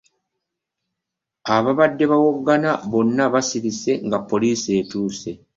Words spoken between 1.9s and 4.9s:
bawoggana bonna basirise nga poliisi